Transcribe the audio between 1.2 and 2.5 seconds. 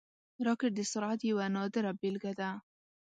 یوه نادره بیلګه ده